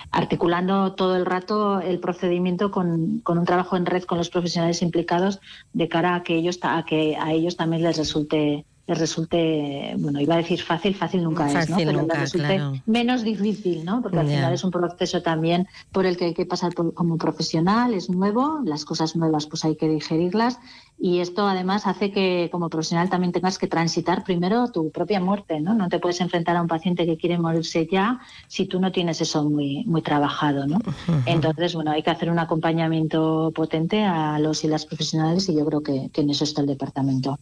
articulando 0.10 0.94
todo 0.94 1.18
el 1.18 1.28
rato 1.28 1.82
el 1.82 2.00
procedimiento 2.00 2.72
con, 2.72 3.20
con, 3.20 3.38
un 3.38 3.46
trabajo 3.46 3.78
en 3.78 3.86
red 3.86 4.06
con 4.06 4.18
los 4.18 4.32
profesionales 4.32 4.82
implicados 4.82 5.40
de 5.74 5.88
cara 5.88 6.16
a 6.16 6.24
que 6.24 6.36
ellos 6.36 6.58
a 6.64 6.84
que 6.84 7.16
a 7.16 7.32
ellos 7.32 7.58
también 7.58 7.84
les 7.84 7.98
resulte 7.98 8.66
les 8.88 9.00
resulte, 9.00 9.96
bueno, 9.98 10.20
iba 10.22 10.36
a 10.36 10.38
decir 10.38 10.62
fácil, 10.62 10.96
fácil 10.96 11.24
nunca 11.24 11.48
es, 11.48 11.70
¿no? 11.70 11.78
Pero 11.78 11.92
les 12.04 12.20
resulte 12.20 12.62
menos 12.86 13.24
difícil, 13.24 13.84
¿no? 13.84 14.02
Porque 14.02 14.20
al 14.20 14.28
final 14.28 14.54
es 14.54 14.64
un 14.64 14.72
proceso 14.72 15.22
también 15.22 15.68
por 15.92 16.06
el 16.06 16.18
que 16.18 16.26
hay 16.26 16.34
que 16.34 16.46
pasar 16.46 16.74
como 16.74 17.18
profesional, 17.18 17.94
es 17.94 18.10
nuevo, 18.10 18.60
las 18.64 18.86
cosas 18.86 19.16
nuevas 19.16 19.48
pues 19.48 19.66
hay 19.66 19.76
que 19.76 19.90
digerirlas 19.90 20.60
y 20.98 21.20
esto 21.20 21.46
además 21.48 21.88
hace 21.88 22.12
que 22.12 22.50
como 22.52 22.70
profesional 22.70 23.10
también 23.10 23.34
tengas 23.34 23.58
que 23.58 23.68
transitar 23.68 24.24
primero 24.24 24.72
tu 24.72 24.92
propia 24.92 25.20
muerte, 25.20 25.60
¿no? 25.60 25.74
No 25.74 25.90
te 25.90 26.00
puedes 26.00 26.22
enfrentar 26.22 26.56
a 26.56 26.62
un 26.62 26.68
paciente 26.68 27.06
que 27.06 27.18
quiere 27.18 27.38
morirse 27.38 27.88
ya 27.92 28.20
si 28.48 28.66
tú 28.66 28.80
no 28.80 28.92
tienes 28.92 29.20
eso 29.20 29.44
muy, 29.50 29.84
muy 29.86 30.02
trabajado, 30.02 30.68
¿no? 30.68 30.80
Entonces, 31.26 31.74
bueno, 31.74 31.92
hay 31.92 32.02
que 32.02 32.12
hacer 32.12 32.30
un 32.30 32.40
acompañamiento 32.40 33.52
potente 33.54 34.04
a 34.04 34.40
los 34.40 34.64
y 34.64 34.68
las 34.68 34.86
profesionales 34.86 35.50
y 35.50 35.56
yo 35.56 35.66
creo 35.66 35.82
que, 35.82 36.10
que 36.14 36.22
en 36.22 36.30
eso 36.30 36.44
está 36.44 36.62
el 36.62 36.68
departamento. 36.68 37.38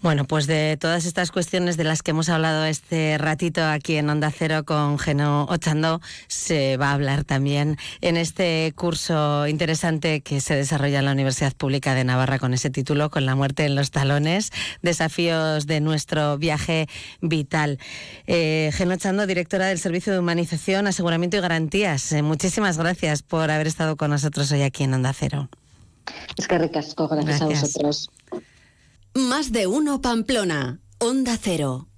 Bueno, 0.00 0.24
pues 0.24 0.48
de 0.48 0.61
todas 0.80 1.04
estas 1.04 1.30
cuestiones 1.30 1.76
de 1.76 1.84
las 1.84 2.02
que 2.02 2.12
hemos 2.12 2.28
hablado 2.28 2.64
este 2.64 3.16
ratito 3.18 3.64
aquí 3.64 3.96
en 3.96 4.08
Onda 4.10 4.30
Cero 4.30 4.64
con 4.64 4.98
Geno 4.98 5.46
Ochando, 5.48 6.00
se 6.28 6.76
va 6.76 6.90
a 6.90 6.92
hablar 6.94 7.24
también 7.24 7.76
en 8.00 8.16
este 8.16 8.72
curso 8.76 9.46
interesante 9.46 10.20
que 10.20 10.40
se 10.40 10.54
desarrolla 10.54 11.00
en 11.00 11.04
la 11.06 11.12
Universidad 11.12 11.52
Pública 11.54 11.94
de 11.94 12.04
Navarra 12.04 12.38
con 12.38 12.54
ese 12.54 12.70
título, 12.70 13.10
con 13.10 13.26
la 13.26 13.34
muerte 13.34 13.64
en 13.64 13.74
los 13.74 13.90
talones, 13.90 14.50
desafíos 14.82 15.66
de 15.66 15.80
nuestro 15.80 16.38
viaje 16.38 16.88
vital. 17.20 17.78
Eh, 18.26 18.70
Geno 18.74 18.94
Ochando, 18.94 19.26
directora 19.26 19.66
del 19.66 19.78
Servicio 19.78 20.12
de 20.12 20.18
Humanización, 20.18 20.86
Aseguramiento 20.86 21.36
y 21.36 21.40
Garantías, 21.40 22.12
eh, 22.12 22.22
muchísimas 22.22 22.78
gracias 22.78 23.22
por 23.22 23.50
haber 23.50 23.66
estado 23.66 23.96
con 23.96 24.10
nosotros 24.10 24.50
hoy 24.52 24.62
aquí 24.62 24.84
en 24.84 24.94
Onda 24.94 25.12
Cero. 25.12 25.48
Es 26.36 26.48
que 26.48 26.58
ricasco, 26.58 27.08
gracias. 27.08 27.42
a 27.42 27.46
vosotros. 27.46 28.10
Más 29.14 29.52
de 29.52 29.66
uno 29.66 30.00
Pamplona, 30.00 30.80
Onda 30.98 31.36
Cero. 31.36 31.91